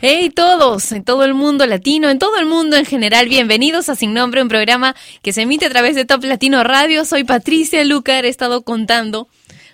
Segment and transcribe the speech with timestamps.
[0.00, 3.96] Hey todos, en todo el mundo latino, en todo el mundo en general, bienvenidos a
[3.96, 7.04] Sin Nombre, un programa que se emite a través de Top Latino Radio.
[7.04, 9.26] Soy Patricia Lucar, he estado contando,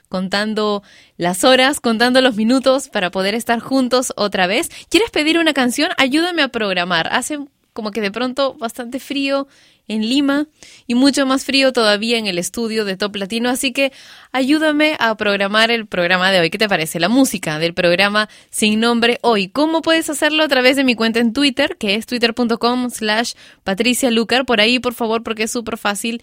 [0.08, 0.82] contando
[1.18, 4.70] las horas, contando los minutos para poder estar juntos otra vez.
[4.88, 5.90] ¿Quieres pedir una canción?
[5.98, 7.12] Ayúdame a programar.
[7.12, 7.40] Hace
[7.74, 9.46] como que de pronto bastante frío
[9.88, 10.46] en Lima
[10.86, 13.92] y mucho más frío todavía en el estudio de Top Latino, así que
[14.32, 16.50] ayúdame a programar el programa de hoy.
[16.50, 17.00] ¿Qué te parece?
[17.00, 19.48] La música del programa sin nombre hoy.
[19.48, 20.42] ¿Cómo puedes hacerlo?
[20.42, 24.46] A través de mi cuenta en Twitter, que es twitter.com slash Patricia Lucar.
[24.46, 26.22] Por ahí, por favor, porque es súper fácil.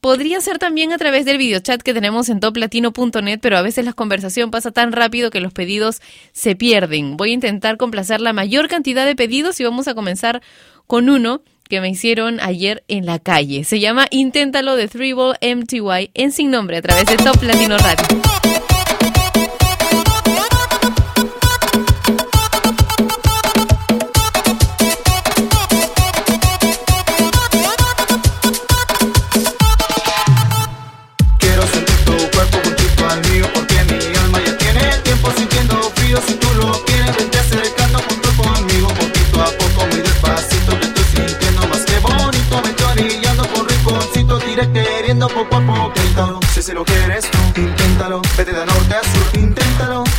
[0.00, 3.92] Podría ser también a través del videochat que tenemos en toplatino.net, pero a veces la
[3.92, 6.00] conversación pasa tan rápido que los pedidos
[6.32, 7.16] se pierden.
[7.16, 10.42] Voy a intentar complacer la mayor cantidad de pedidos y vamos a comenzar
[10.86, 13.64] con uno que me hicieron ayer en la calle.
[13.64, 17.76] Se llama Inténtalo de Three Ball MTY en sin nombre a través de Top Latino
[17.78, 18.47] Radio.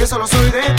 [0.09, 0.78] Solo soy de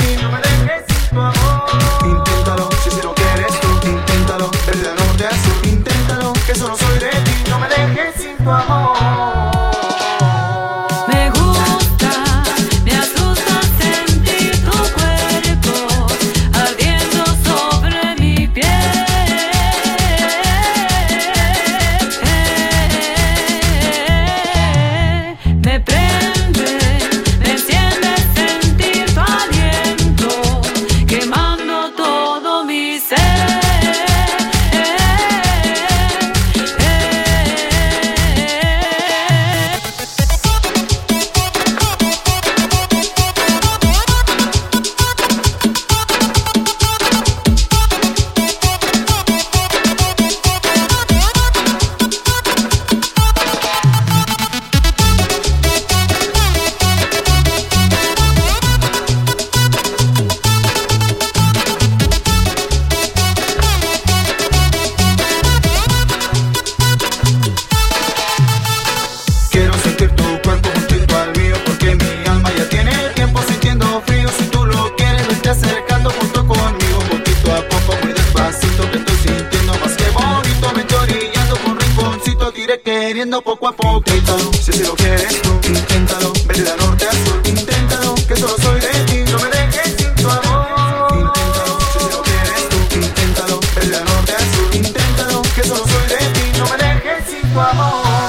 [97.52, 98.19] dejes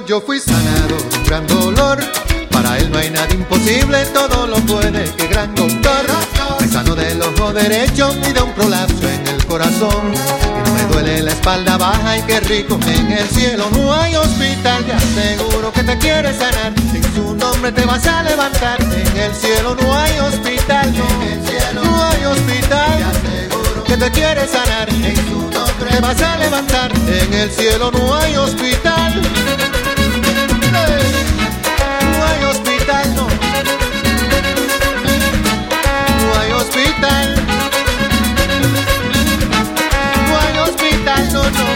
[0.00, 1.98] Yo fui sanado un gran dolor.
[2.50, 6.04] Para él no hay nada imposible, todo lo puede, que gran doctor.
[6.60, 10.12] Me sano del ojo derecho y de un prolapso en el corazón.
[10.12, 14.16] Y no me duele la espalda baja y qué rico, en el cielo no hay
[14.16, 14.84] hospital.
[14.84, 18.82] Te aseguro que te quiere sanar, en su nombre te vas a levantar.
[18.82, 22.98] En el cielo no hay hospital, en el cielo no hay hospital.
[22.98, 26.92] Te aseguro que te quiere sanar, en su nombre te vas a levantar.
[27.06, 29.22] En el cielo no hay hospital.
[37.04, 37.34] Hospital.
[40.28, 41.66] No hay hospital, no, no.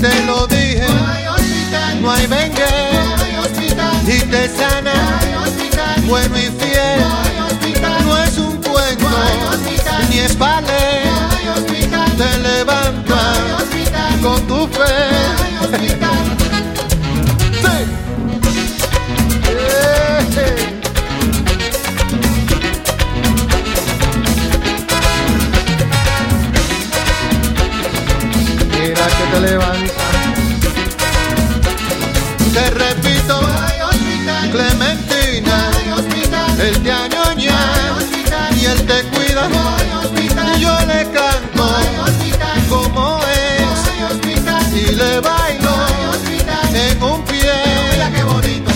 [0.00, 0.86] Te lo dije.
[0.88, 2.02] No hay hospital.
[2.02, 2.64] No hay vengue.
[3.16, 3.92] No hay hospital.
[4.06, 4.94] Y te sana.
[4.94, 6.02] No hay hospital.
[6.06, 7.00] Bueno y fiel.
[7.00, 8.04] No hay hospital.
[8.06, 9.08] No es un cuento.
[9.08, 10.08] No hay hospital.
[10.10, 10.66] Ni es vale.
[11.04, 12.12] No hay hospital.
[12.16, 13.14] Te levanta.
[13.14, 14.20] No hay hospital.
[14.22, 14.78] Con tu fe.
[14.78, 16.05] No hay hospital.
[36.68, 37.54] Él te añoña
[38.60, 39.48] y él te cuida.
[40.56, 41.64] Y yo le canto
[42.68, 45.74] como es y le bailo
[46.74, 47.52] en un pie.
[48.14, 48.72] Qué bonito.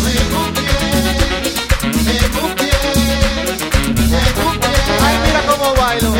[5.03, 6.15] Ay, mira cómo bailo.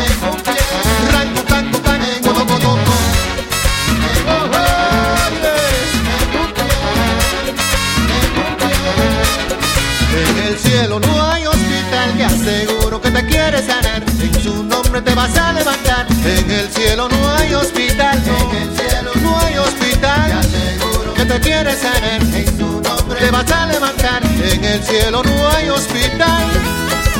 [10.13, 11.45] En el cielo no hay
[11.91, 14.03] te aseguro que te quiere sanar.
[14.03, 16.07] En su nombre te vas a levantar.
[16.25, 18.51] En el cielo no hay hospital, no.
[18.51, 22.21] En el cielo no hay hospital, te aseguro que te quiere sanar.
[22.21, 24.23] En su nombre te vas a levantar.
[24.23, 27.10] En el cielo no hay hospital.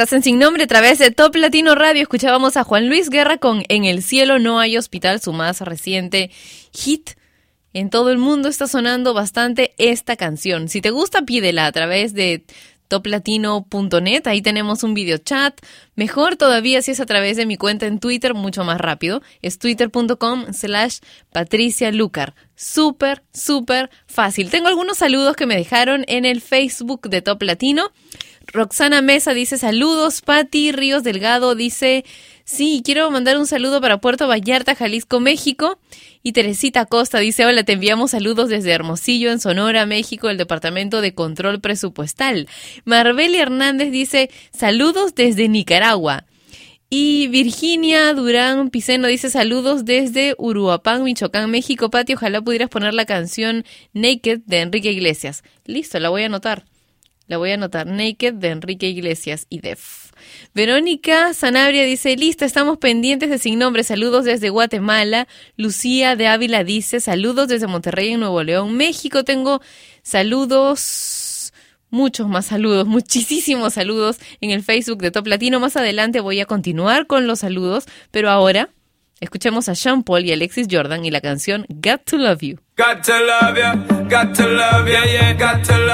[0.00, 2.00] Estás en Sin Nombre a través de Top Latino Radio.
[2.00, 6.30] Escuchábamos a Juan Luis Guerra con En el cielo no hay hospital, su más reciente
[6.72, 7.10] hit.
[7.74, 10.70] En todo el mundo está sonando bastante esta canción.
[10.70, 12.46] Si te gusta, pídela a través de
[12.88, 14.26] toplatino.net.
[14.26, 15.60] Ahí tenemos un video chat.
[15.96, 19.20] Mejor todavía si es a través de mi cuenta en Twitter, mucho más rápido.
[19.42, 21.00] Es twitter.com slash
[21.30, 22.34] Patricia Lucar.
[22.56, 24.48] Súper, súper fácil.
[24.48, 27.92] Tengo algunos saludos que me dejaron en el Facebook de Top Latino.
[28.52, 32.04] Roxana Mesa dice saludos, Patti Ríos Delgado dice,
[32.44, 35.78] sí, quiero mandar un saludo para Puerto Vallarta, Jalisco, México.
[36.22, 41.00] Y Teresita Costa dice, hola, te enviamos saludos desde Hermosillo, en Sonora, México, el Departamento
[41.00, 42.48] de Control Presupuestal.
[42.84, 46.26] Marbeli Hernández dice, saludos desde Nicaragua.
[46.92, 51.88] Y Virginia Durán Piceno dice saludos desde Uruapán, Michoacán, México.
[51.88, 55.44] Pati, ojalá pudieras poner la canción Naked de Enrique Iglesias.
[55.66, 56.64] Listo, la voy a anotar.
[57.30, 57.86] La voy a anotar.
[57.86, 60.10] Naked de Enrique Iglesias y Def.
[60.52, 63.84] Verónica Sanabria dice, lista, estamos pendientes de Sin Nombre.
[63.84, 65.28] Saludos desde Guatemala.
[65.56, 69.22] Lucía de Ávila dice, saludos desde Monterrey en Nuevo León, México.
[69.22, 69.60] Tengo
[70.02, 71.52] saludos,
[71.90, 75.60] muchos más saludos, muchísimos saludos en el Facebook de Top Latino.
[75.60, 78.70] Más adelante voy a continuar con los saludos, pero ahora
[79.20, 82.58] escuchemos a Sean Paul y Alexis Jordan y la canción Got to Love You.
[82.76, 83.74] Got to love ya,
[84.08, 85.89] got to love ya, yeah, got to love ya,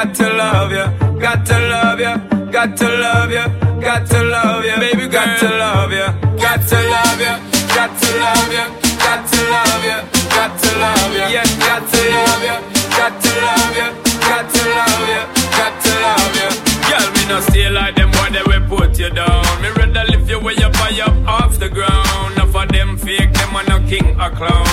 [0.00, 0.86] got to love ya,
[1.18, 2.16] got to love ya,
[2.50, 3.48] got to love ya,
[3.80, 7.36] got to love ya, baby, got to love ya, got to love ya,
[7.76, 8.64] got to love ya,
[8.96, 10.00] got to love ya,
[10.32, 12.56] got to love ya, yeah, got to love ya,
[12.96, 13.92] got to love ya,
[14.24, 15.22] got to love ya,
[15.58, 16.48] got to love ya.
[16.88, 19.44] Girl, me no stay like them boy, they will put you down.
[19.60, 22.32] Me rather lift you way up high up off the ground.
[22.32, 24.69] Enough of them fake, them are no king or clown.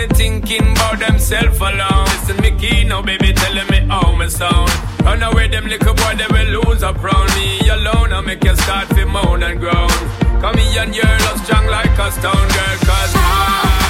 [0.00, 2.06] Only thinking about themself alone.
[2.06, 4.70] Listen, me key now, baby, telling me how me sound.
[5.04, 8.10] Run away, them little boy, they will lose up round me alone.
[8.10, 9.90] I make you start to moan and groan.
[10.40, 13.89] Come here and you're love strong like a stone girl, cause I.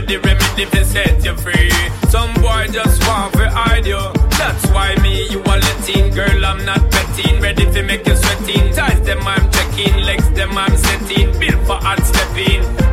[0.00, 1.70] to the remedy to set you free.
[2.08, 4.00] Some boy just want to hide you.
[4.38, 6.10] That's why me, you are letting.
[6.14, 7.40] Girl, I'm not betting.
[7.40, 8.72] Ready to make you sweating.
[8.74, 9.96] Ties them, I'm checking.
[10.04, 11.38] Legs them, I'm setting.
[11.38, 12.87] Built for hard stepping.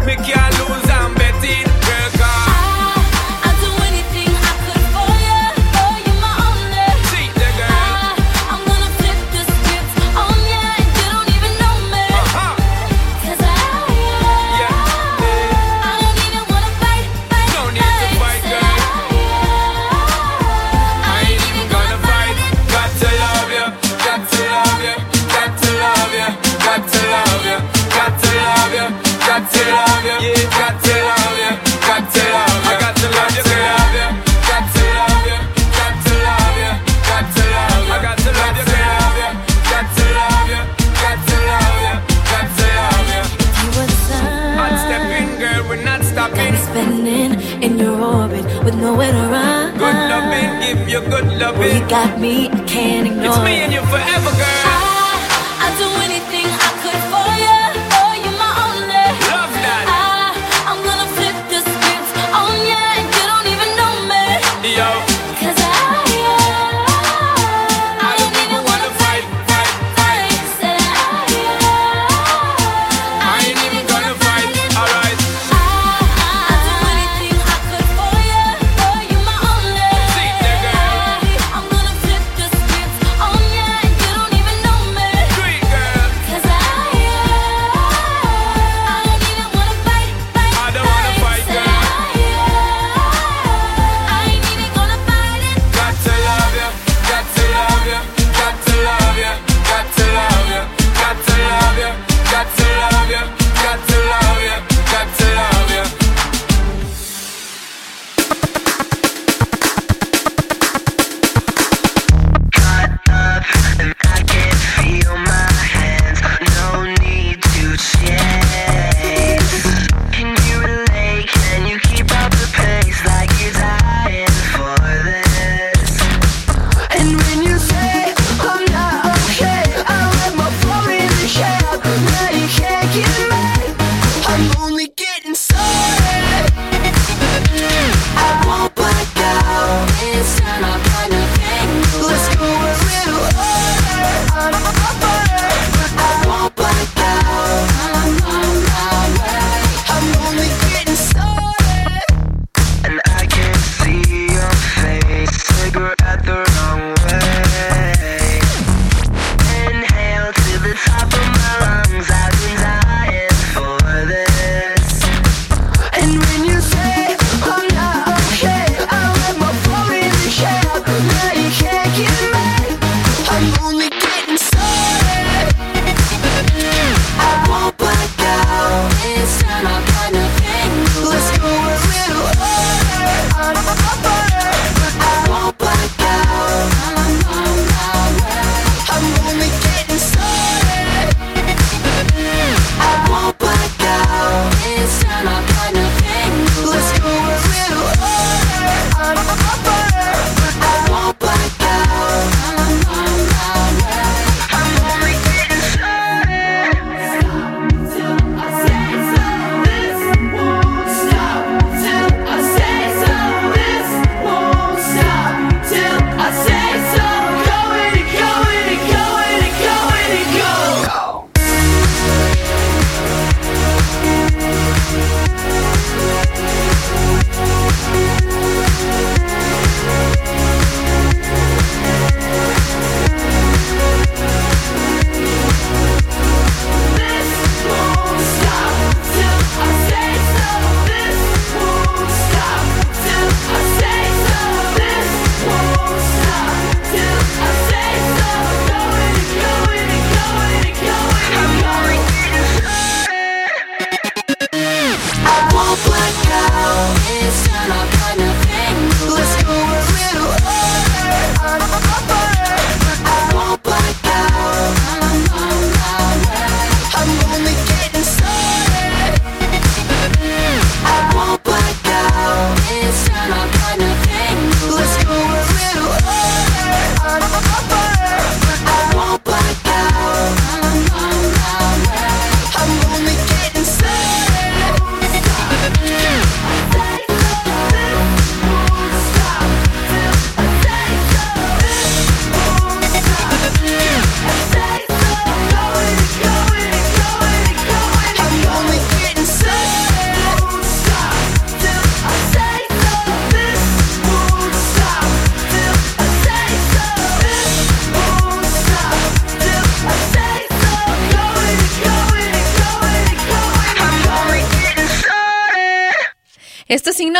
[132.95, 133.24] you.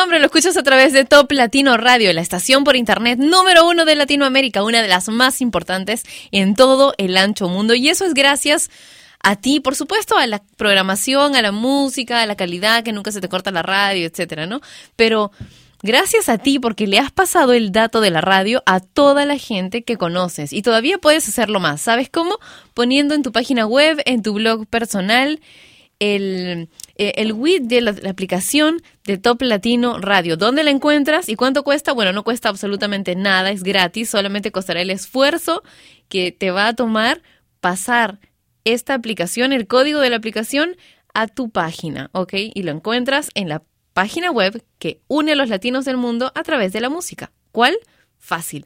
[0.06, 3.86] Nombre, lo escuchas a través de Top Latino Radio, la estación por internet número uno
[3.86, 7.74] de Latinoamérica, una de las más importantes en todo el ancho mundo.
[7.74, 8.70] Y eso es gracias
[9.24, 13.12] a ti, por supuesto, a la programación, a la música, a la calidad, que nunca
[13.12, 14.62] se te corta la radio, etcétera, ¿no?
[14.96, 15.32] Pero
[15.82, 19.40] gracias a ti porque le has pasado el dato de la radio a toda la
[19.40, 21.82] gente que conoces y todavía puedes hacerlo más.
[21.82, 22.38] ¿Sabes cómo?
[22.76, 25.40] Poniendo en tu página web, en tu blog personal,
[26.00, 27.36] el, eh, el
[27.68, 30.38] de la, aplicación de Top Latino Radio.
[30.38, 31.94] ¿Dónde la encuentras y cuánto cuesta?
[31.94, 35.64] Bueno, no cuesta absolutamente nada, es gratis, solamente costará el esfuerzo
[36.10, 37.22] que te va a tomar
[37.60, 38.20] pasar
[38.64, 40.76] esta aplicación, el código de la aplicación,
[41.14, 42.34] a tu página, ¿ok?
[42.54, 46.44] Y lo encuentras en la página web que une a los latinos del mundo a
[46.44, 47.32] través de la música.
[47.52, 47.78] ¿Cuál?
[48.20, 48.66] Fácil.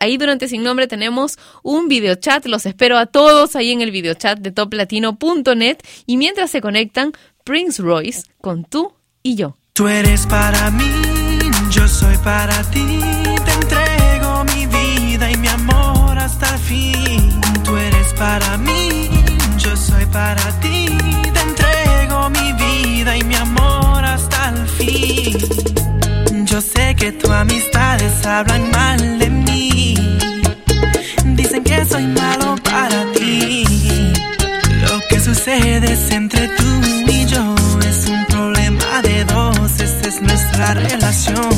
[0.00, 2.46] Ahí durante Sin Nombre tenemos un videochat.
[2.46, 5.78] Los espero a todos ahí en el videochat de toplatino.net.
[6.06, 7.12] Y mientras se conectan,
[7.44, 9.56] Prince Royce con tú y yo.
[9.72, 10.90] Tú eres para mí,
[11.70, 13.00] yo soy para ti.
[13.44, 17.40] Te entrego mi vida y mi amor hasta el fin.
[17.64, 19.10] Tú eres para mí,
[19.58, 20.96] yo soy para ti.
[21.34, 26.46] Te entrego mi vida y mi amor hasta el fin.
[26.46, 29.23] Yo sé que tus amistades hablan mal.
[31.54, 33.64] Dicen que soy malo para ti.
[34.88, 36.64] Lo que sucede es entre tú
[37.06, 37.54] y yo
[37.86, 41.50] es un problema de dos, esa es nuestra relación.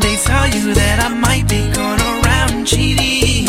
[0.00, 3.46] They tell you that I might be going around cheating.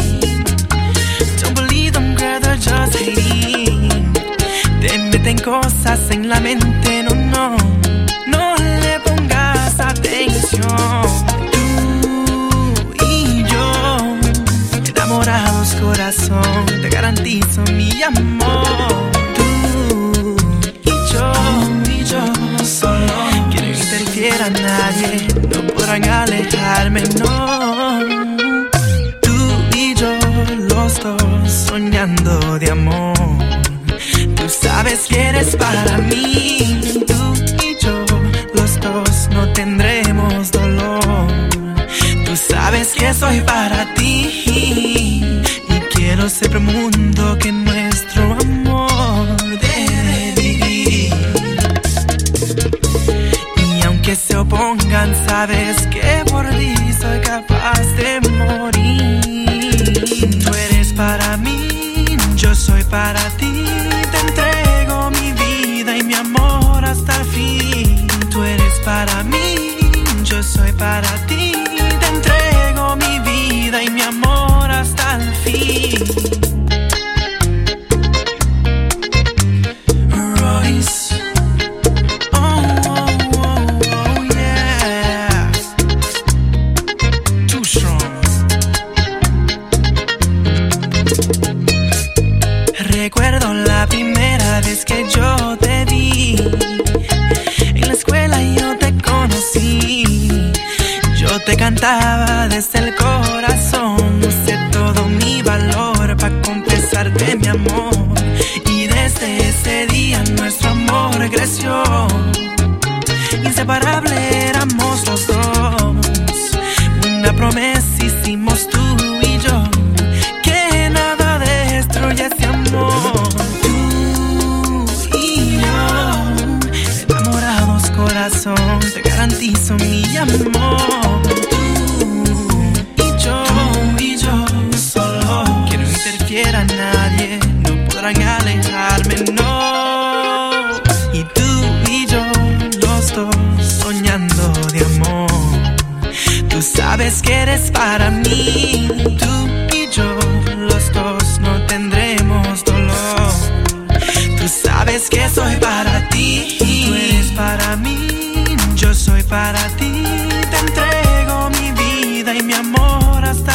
[1.41, 3.89] Don't believe them, girl, they're just hating.
[4.81, 7.15] Te meten cosas en la mente, no
[16.11, 19.11] te garantizo mi amor.
[19.33, 20.35] Tú
[20.83, 21.31] y yo,
[21.89, 23.13] y yo, solo
[23.49, 27.99] quiero que interfiera nadie, no podrán alejarme, no.
[29.21, 29.35] Tú
[29.73, 30.11] y yo,
[30.57, 33.15] los dos, soñando de amor.
[34.35, 37.03] Tú sabes que eres para mí.
[37.07, 38.05] Tú y yo,
[38.53, 41.31] los dos, no tendremos dolor.
[42.25, 44.90] Tú sabes que soy para ti.
[46.29, 49.27] Ser un mundo que nuestro amor
[49.59, 51.13] debe vivir.
[53.57, 59.19] Y aunque se opongan, sabes que por ti soy capaz de morir.
[60.43, 61.67] Tú eres para mí,
[62.37, 63.65] yo soy para ti.
[64.11, 68.07] Te entrego mi vida y mi amor hasta el fin.
[68.29, 69.79] Tú eres para mí,
[70.23, 71.30] yo soy para ti.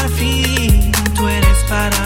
[0.08, 0.92] Fin.
[1.14, 2.05] Tú eres para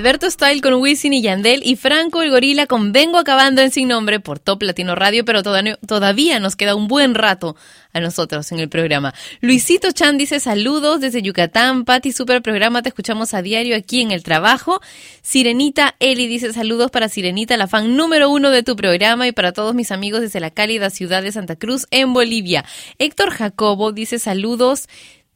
[0.00, 3.88] Alberto Style con Wisin y Yandel y Franco el Gorila con Vengo Acabando en Sin
[3.88, 7.54] Nombre por Top Latino Radio, pero todavía, todavía nos queda un buen rato
[7.92, 9.12] a nosotros en el programa.
[9.42, 14.10] Luisito Chan dice saludos desde Yucatán, Pati, super programa, te escuchamos a diario aquí en
[14.10, 14.80] el trabajo.
[15.20, 19.52] Sirenita Eli dice saludos para Sirenita, la fan número uno de tu programa y para
[19.52, 22.64] todos mis amigos desde la cálida ciudad de Santa Cruz en Bolivia.
[22.98, 24.88] Héctor Jacobo dice saludos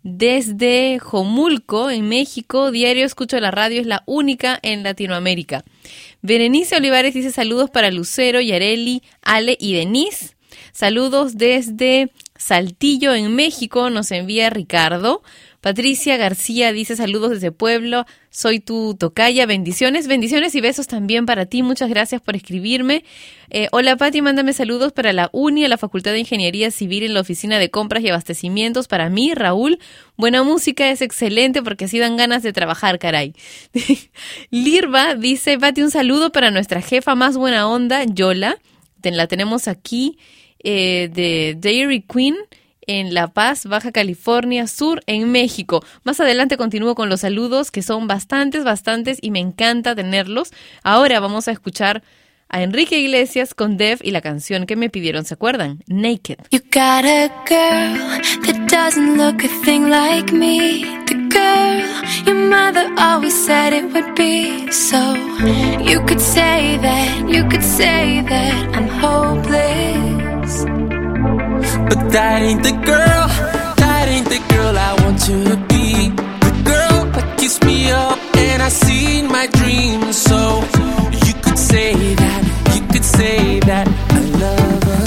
[0.05, 2.71] desde Jomulco, en México.
[2.71, 5.65] Diario Escucho la Radio es la única en Latinoamérica.
[6.23, 10.37] Berenice Olivares dice saludos para Lucero, Yareli, Ale y Denise.
[10.73, 15.23] Saludos desde Saltillo, en México, nos envía Ricardo.
[15.65, 21.47] Patricia García dice saludos desde Pueblo, soy tu tocaya, bendiciones, bendiciones y besos también para
[21.47, 23.03] ti, muchas gracias por escribirme.
[23.49, 27.15] Eh, hola Pati, mándame saludos para la UNI, a la Facultad de Ingeniería Civil en
[27.15, 28.89] la Oficina de Compras y Abastecimientos.
[28.89, 29.79] Para mí, Raúl,
[30.19, 33.33] buena música es excelente porque así dan ganas de trabajar, caray.
[34.51, 38.59] Lirva dice, Pati, un saludo para nuestra jefa más buena onda, Yola.
[39.03, 40.19] La tenemos aquí
[40.63, 42.37] eh, de Dairy Queen
[42.87, 45.85] en La Paz, Baja California Sur, en México.
[46.03, 50.51] Más adelante continúo con los saludos, que son bastantes, bastantes, y me encanta tenerlos.
[50.83, 52.03] Ahora vamos a escuchar
[52.49, 55.83] a Enrique Iglesias con Dev y la canción que me pidieron, ¿se acuerdan?
[55.87, 56.39] Naked.
[56.51, 60.85] You got a girl that doesn't look a thing like me.
[61.07, 64.71] The girl your mother always said it would be.
[64.71, 65.15] So
[65.81, 70.84] you could say that, you could say that I'm hopeless.
[71.89, 73.29] But that ain't the girl,
[73.77, 76.11] that ain't the girl I want to be.
[76.47, 80.17] The girl that keeps me up and I see in my dreams.
[80.17, 80.65] So
[81.27, 82.43] you could say that,
[82.75, 85.05] you could say that I love her.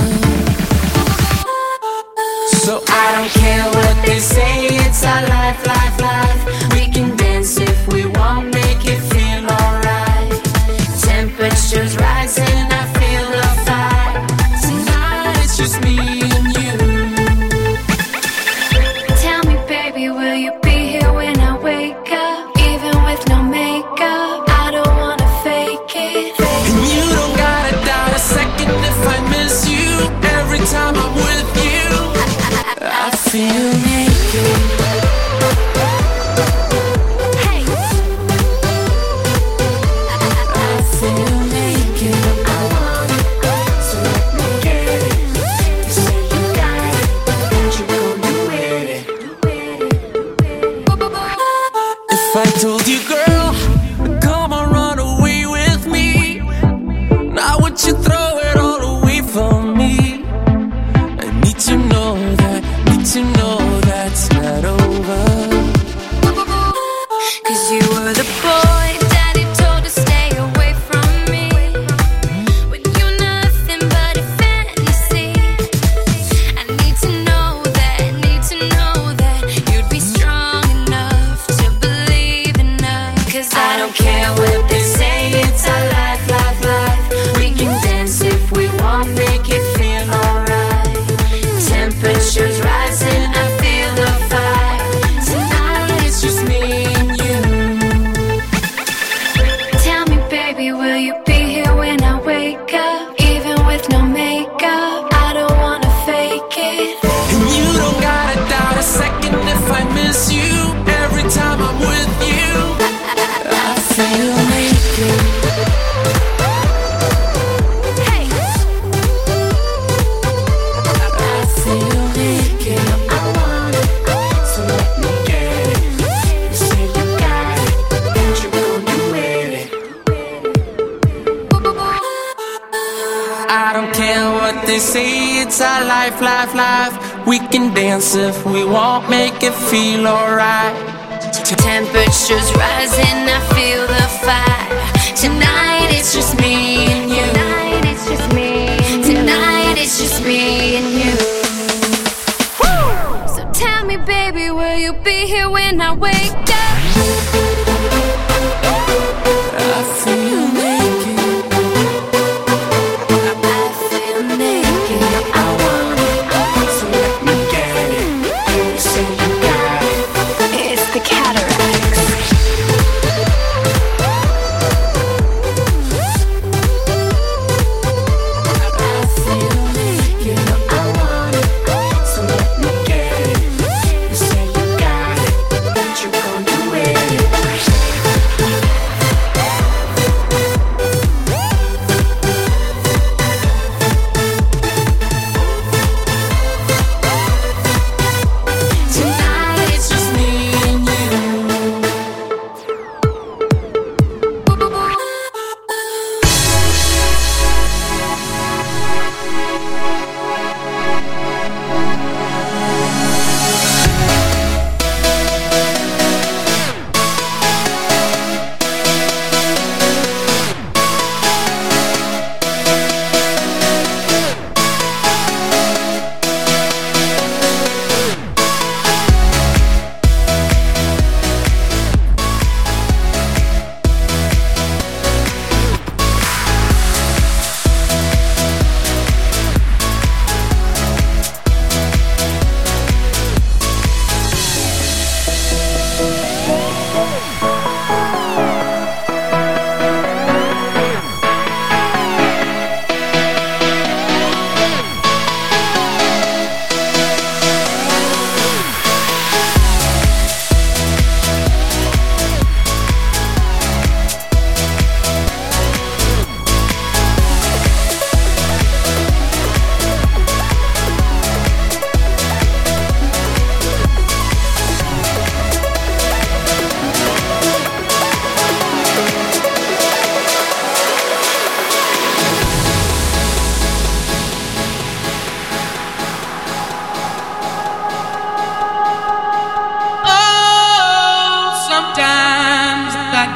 [2.65, 4.86] So I don't care what they say.
[33.37, 33.66] You.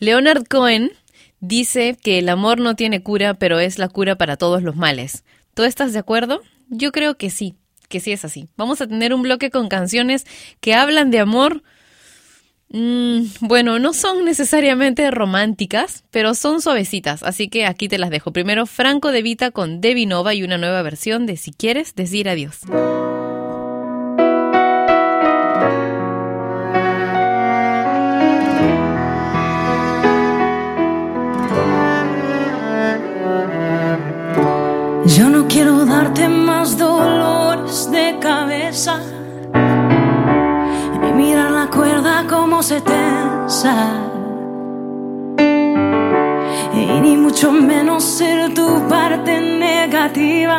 [0.00, 0.92] Leonard Cohen
[1.40, 5.24] dice que el amor no tiene cura, pero es la cura para todos los males.
[5.52, 6.40] ¿Tú estás de acuerdo?
[6.70, 7.54] Yo creo que sí,
[7.88, 8.48] que sí es así.
[8.56, 10.26] Vamos a tener un bloque con canciones
[10.60, 11.62] que hablan de amor.
[12.70, 18.32] Mm, bueno, no son necesariamente románticas, pero son suavecitas, así que aquí te las dejo.
[18.32, 22.28] Primero, Franco de Vita con Debbie Nova y una nueva versión de Si quieres decir
[22.28, 22.60] adiós.
[35.20, 39.00] Yo no quiero darte más dolores de cabeza.
[41.02, 43.74] Ni mirar la cuerda como se tensa.
[46.72, 50.58] Y ni mucho menos ser tu parte negativa.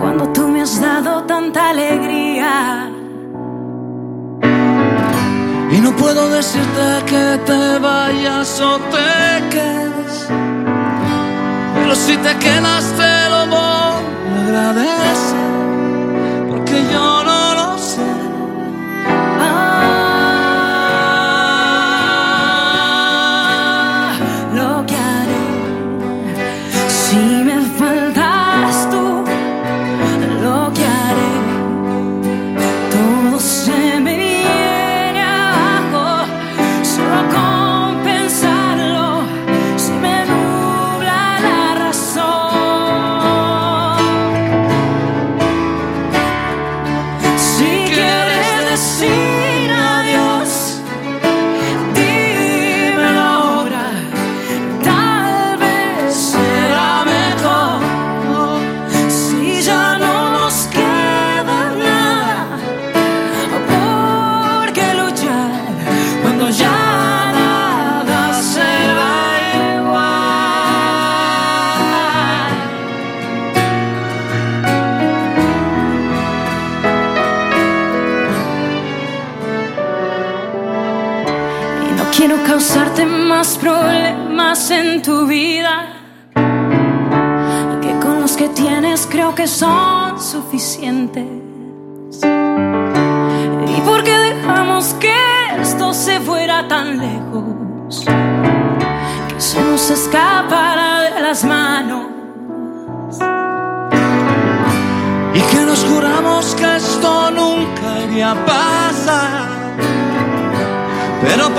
[0.00, 2.90] Cuando tú me has dado tanta alegría.
[5.70, 10.49] Y no puedo decirte que te vayas o te quedes.
[11.90, 16.46] Pero si te quedas te lo voy a agradecer.
[16.48, 17.19] Porque yo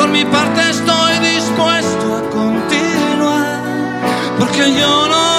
[0.02, 3.62] por mi parte estoy dispuesto a continuar.
[4.40, 5.31] Porque yo no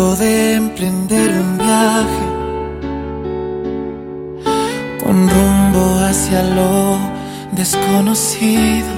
[0.00, 2.26] de emprender un viaje
[5.04, 6.98] con rumbo hacia lo
[7.52, 8.88] desconocido.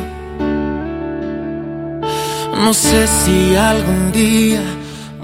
[2.64, 4.62] No sé si algún día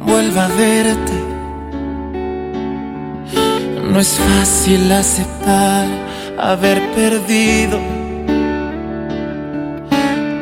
[0.05, 1.19] vuelva a verte.
[3.93, 5.87] No es fácil aceptar
[6.39, 7.79] haber perdido.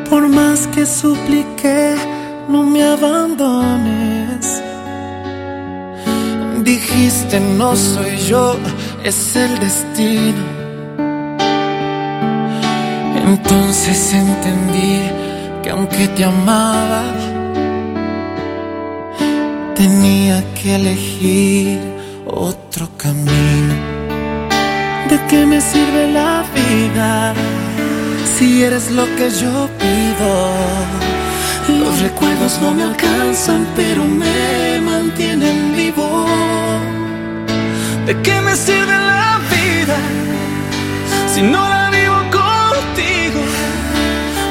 [0.09, 1.95] Por más que supliqué,
[2.49, 4.16] no me abandones.
[6.67, 8.57] Dijiste no soy yo,
[9.01, 10.43] es el destino.
[13.25, 14.99] Entonces entendí
[15.63, 17.03] que aunque te amaba,
[19.75, 21.79] tenía que elegir
[22.25, 23.75] otro camino.
[25.09, 27.33] ¿De qué me sirve la vida
[28.37, 31.16] si eres lo que yo pido?
[31.69, 36.25] Los recuerdos no me alcanzan, pero me mantienen vivo.
[38.05, 39.97] ¿De qué me sirve la vida
[41.33, 43.41] si no la vivo contigo?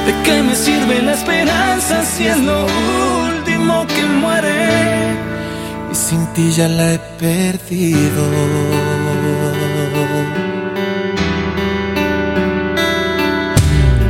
[0.06, 2.66] ¿De qué me sirve la esperanza si es lo
[3.24, 5.16] último que muere?
[5.90, 8.24] Y sin ti ya la he perdido.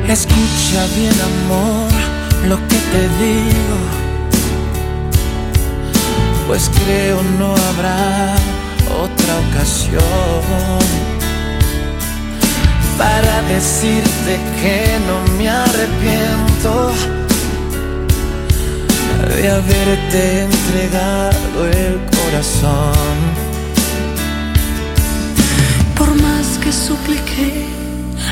[0.09, 2.07] Escucha bien, amor
[2.49, 3.78] lo que te digo,
[6.47, 8.34] pues creo no habrá
[9.03, 11.07] otra ocasión
[12.99, 16.93] para decirte que no me arrepiento
[19.34, 23.16] de haberte entregado el corazón.
[25.97, 27.66] Por más que supliqué,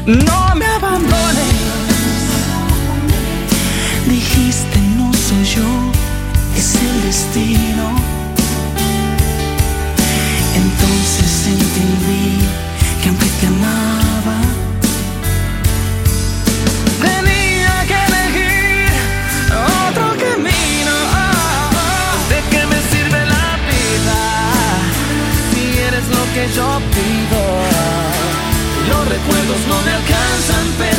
[0.07, 1.84] no me abandones.
[5.43, 5.93] Yo,
[6.57, 7.87] es el destino.
[10.55, 12.39] Entonces entendí
[13.03, 14.39] que aunque te amaba,
[17.03, 18.93] tenía que elegir
[19.89, 20.95] otro camino.
[22.30, 24.20] ¿De qué me sirve la vida
[25.51, 27.43] si eres lo que yo pido?
[28.89, 30.93] Los recuerdos no me alcanzan, pero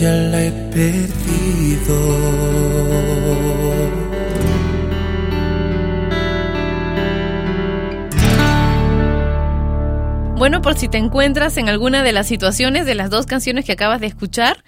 [0.00, 1.96] ya la he perdido.
[10.36, 13.72] Bueno, por si te encuentras en alguna de las situaciones de las dos canciones que
[13.72, 14.62] acabas de escuchar,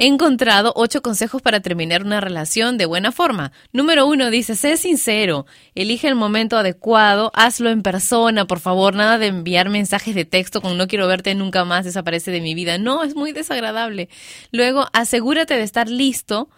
[0.00, 3.52] he encontrado ocho consejos para terminar una relación de buena forma.
[3.70, 5.44] Número uno dice, sé sincero,
[5.74, 10.62] elige el momento adecuado, hazlo en persona, por favor, nada de enviar mensajes de texto
[10.62, 12.78] con no quiero verte nunca más, desaparece de mi vida.
[12.78, 14.08] No, es muy desagradable.
[14.52, 16.48] Luego, asegúrate de estar listo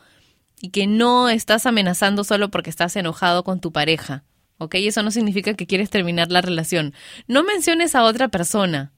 [0.61, 4.22] y que no estás amenazando solo porque estás enojado con tu pareja.
[4.59, 4.76] ¿Ok?
[4.76, 6.95] Eso no significa que quieres terminar la relación.
[7.26, 8.93] No menciones a otra persona.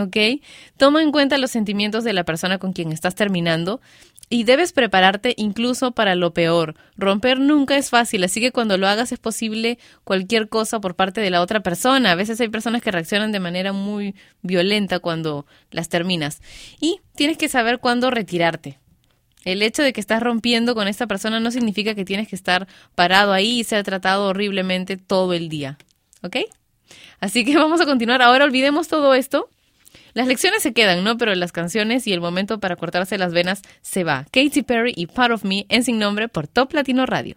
[0.00, 0.42] ¿ok?
[0.76, 3.80] Toma en cuenta los sentimientos de la persona con quien estás terminando
[4.32, 6.76] y debes prepararte incluso para lo peor.
[6.96, 11.20] Romper nunca es fácil, así que cuando lo hagas es posible cualquier cosa por parte
[11.20, 12.12] de la otra persona.
[12.12, 16.40] A veces hay personas que reaccionan de manera muy violenta cuando las terminas.
[16.80, 18.78] Y tienes que saber cuándo retirarte.
[19.44, 22.68] El hecho de que estás rompiendo con esta persona no significa que tienes que estar
[22.94, 25.76] parado ahí y ser tratado horriblemente todo el día.
[26.22, 26.36] ¿Ok?
[27.18, 28.22] Así que vamos a continuar.
[28.22, 29.48] Ahora olvidemos todo esto
[30.14, 31.16] las lecciones se quedan, ¿no?
[31.16, 34.26] Pero las canciones y el momento para cortarse las venas se va.
[34.32, 37.36] Katy Perry y Part of Me en Sin Nombre por Top Latino Radio.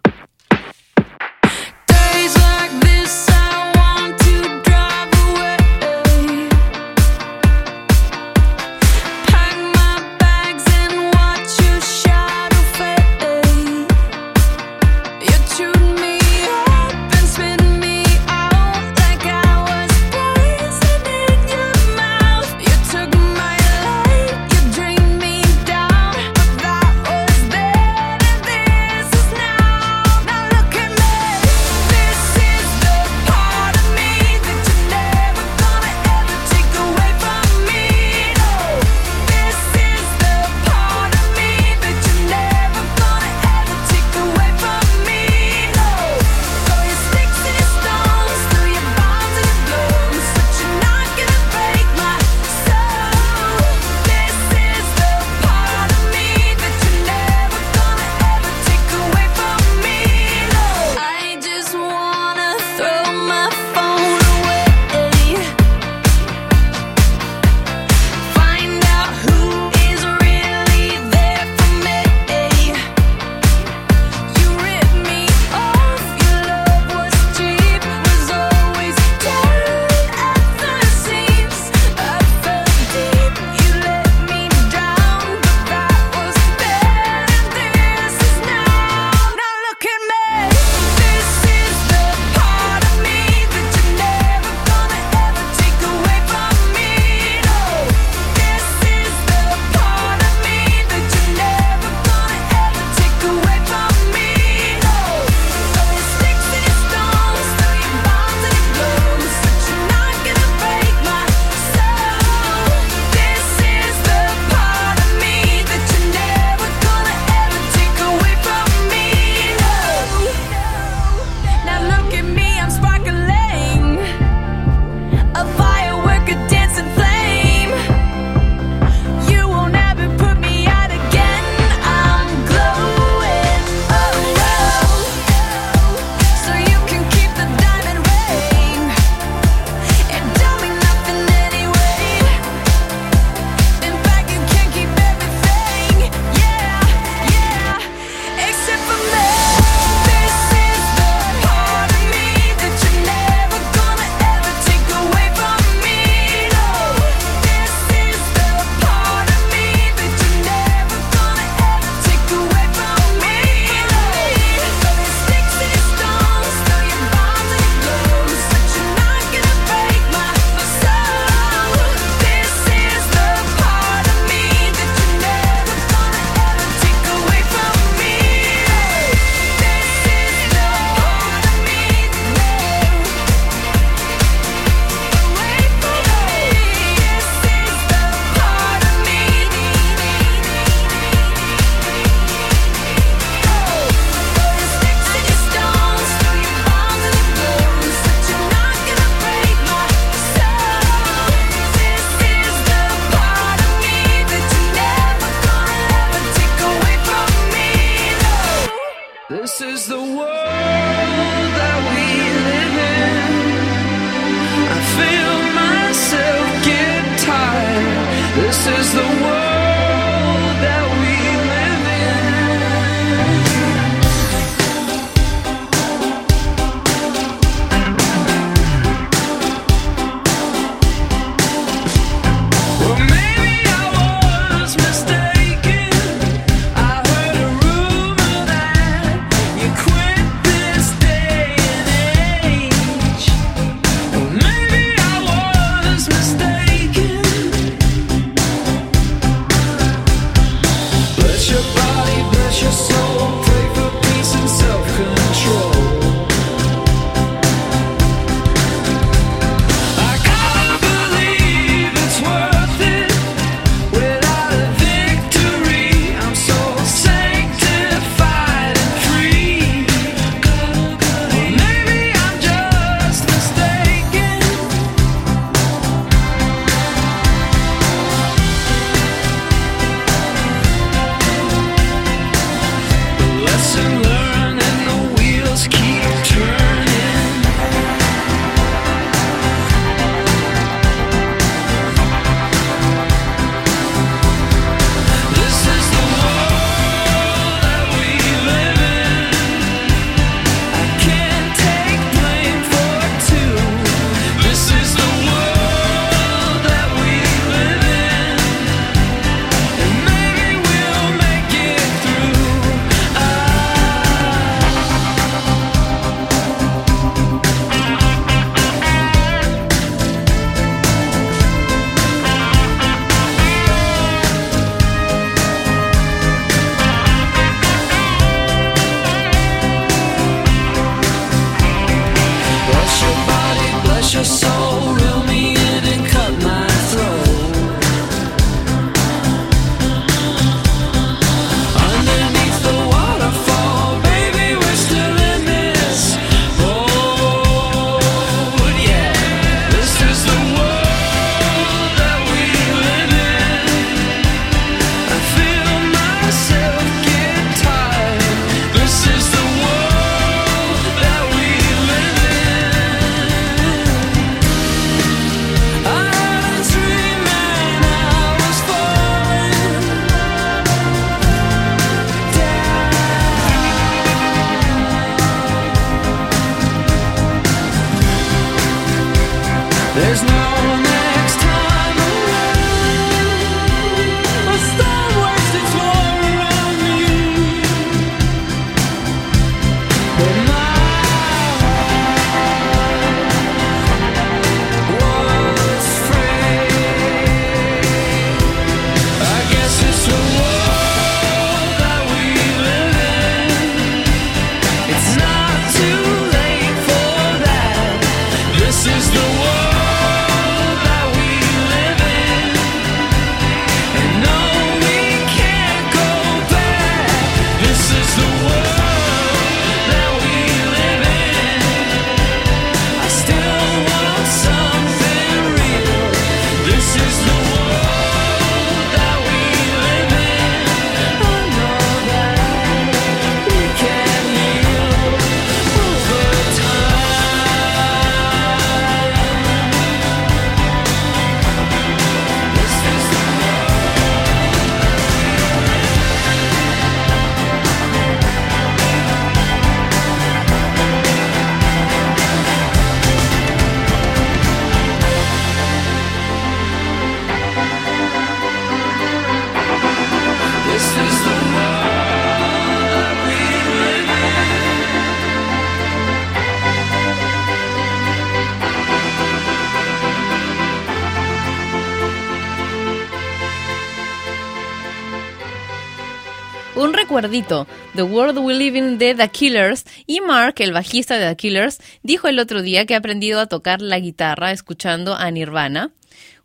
[477.30, 481.78] The World We Live in de The Killers, y Mark, el bajista de The Killers,
[482.02, 485.90] dijo el otro día que ha aprendido a tocar la guitarra escuchando a Nirvana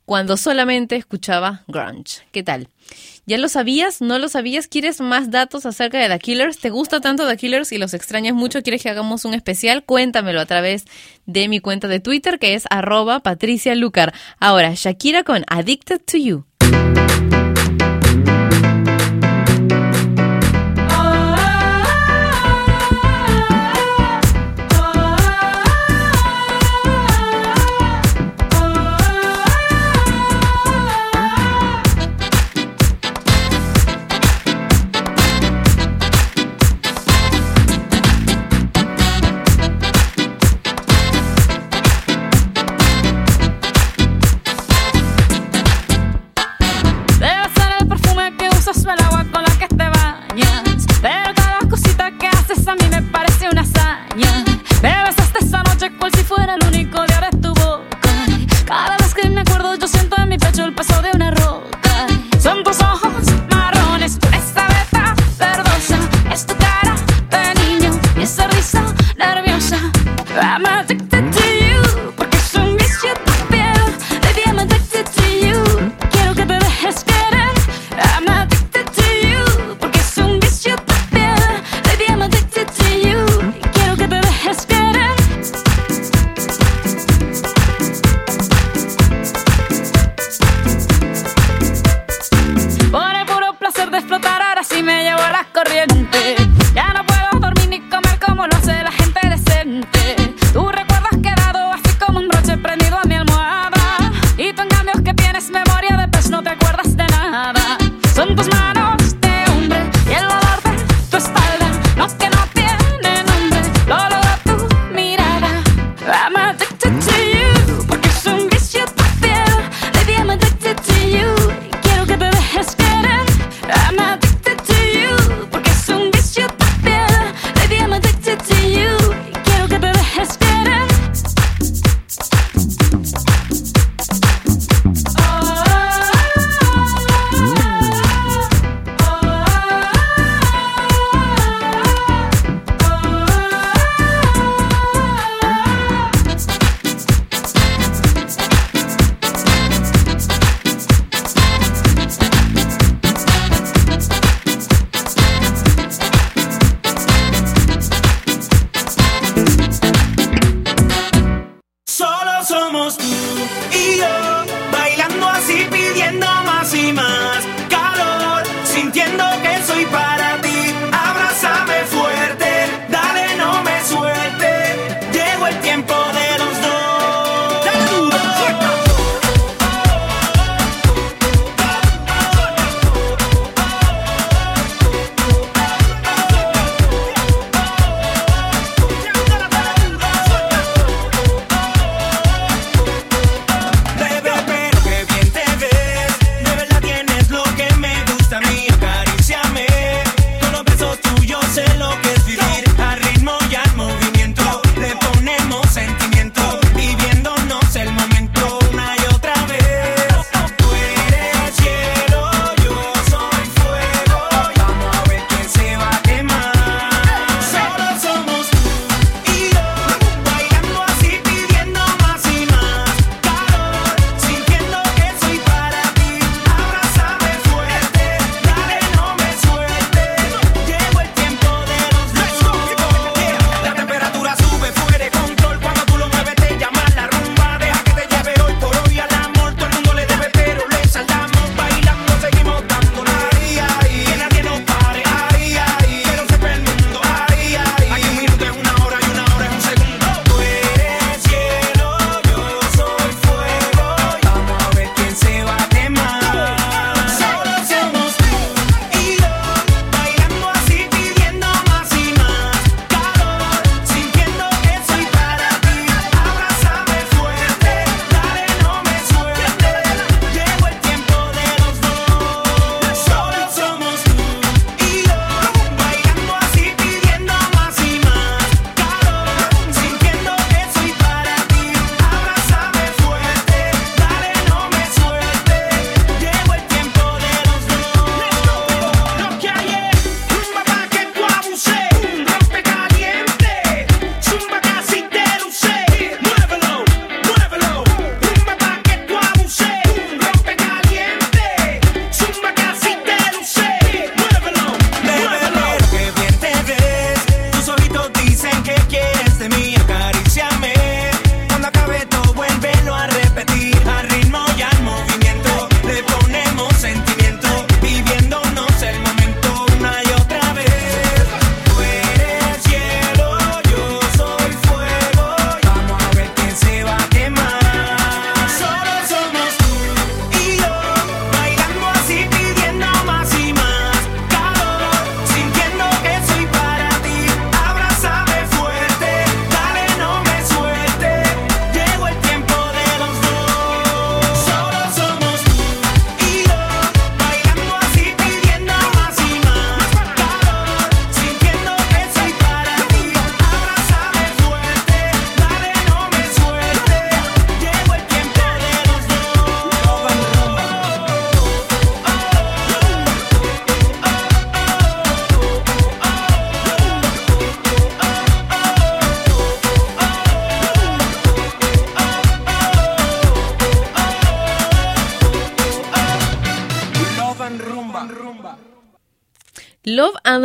[0.06, 2.22] cuando solamente escuchaba grunge.
[2.32, 2.70] ¿Qué tal?
[3.26, 4.02] ¿Ya lo sabías?
[4.02, 4.68] ¿No lo sabías?
[4.68, 6.60] ¿Quieres más datos acerca de The Killers?
[6.60, 8.64] ¿Te gusta tanto The Killers y los extrañas mucho?
[8.64, 9.84] ¿Quieres que hagamos un especial?
[9.84, 10.86] Cuéntamelo a través
[11.26, 14.14] de mi cuenta de Twitter que es arroba patricialucar.
[14.40, 16.49] Ahora, Shakira con Addicted to You.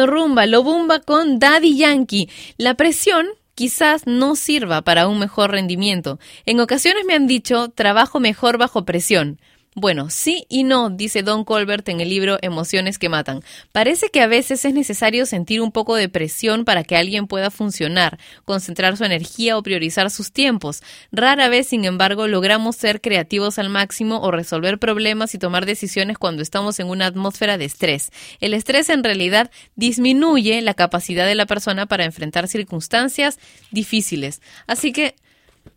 [0.01, 2.28] And Rumba, Lo Bumba con Daddy Yankee.
[2.57, 6.18] La presión quizás no sirva para un mejor rendimiento.
[6.47, 9.40] En ocasiones me han dicho, trabajo mejor bajo presión.
[9.77, 13.41] Bueno, sí y no, dice Don Colbert en el libro Emociones que Matan.
[13.72, 17.51] Parece que a veces es necesario sentir un poco de presión para que alguien pueda
[17.51, 20.85] funcionar, concentrar su energía o priorizar sus tiempos.
[21.11, 26.18] Rara vez, sin embargo, logramos ser creativos al máximo o resolver problemas y tomar decisiones
[26.18, 28.12] cuando estamos en una atmósfera de estrés.
[28.39, 33.41] El estrés en realidad disminuye la capacidad de la persona para enfrentar circunstancias
[33.72, 34.41] difíciles.
[34.68, 35.16] Así que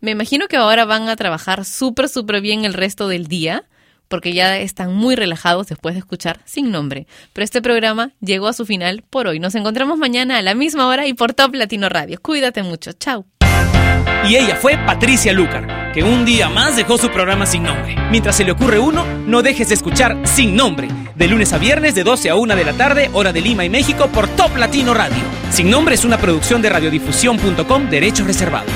[0.00, 3.64] me imagino que ahora van a trabajar súper, súper bien el resto del día
[4.08, 7.06] porque ya están muy relajados después de escuchar sin nombre.
[7.32, 9.38] Pero este programa llegó a su final por hoy.
[9.38, 12.18] Nos encontramos mañana a la misma hora y por Top Latino Radio.
[12.20, 12.92] Cuídate mucho.
[12.92, 13.26] Chao.
[14.26, 17.96] Y ella fue Patricia Lucar, que un día más dejó su programa sin nombre.
[18.10, 21.94] Mientras se le ocurre uno, no dejes de escuchar Sin Nombre, de lunes a viernes
[21.94, 24.92] de 12 a 1 de la tarde, hora de Lima y México, por Top Latino
[24.92, 25.22] Radio.
[25.50, 28.72] Sin Nombre es una producción de radiodifusión.com, derechos reservados.